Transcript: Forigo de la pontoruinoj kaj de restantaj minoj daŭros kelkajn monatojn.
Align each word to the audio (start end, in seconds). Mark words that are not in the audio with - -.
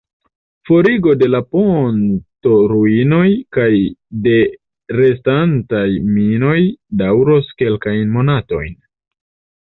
Forigo 0.67 1.11
de 1.21 1.25
la 1.31 1.39
pontoruinoj 1.55 3.25
kaj 3.57 3.67
de 4.27 4.33
restantaj 4.99 5.83
minoj 6.15 6.55
daŭros 7.03 7.51
kelkajn 7.61 8.09
monatojn. 8.17 8.73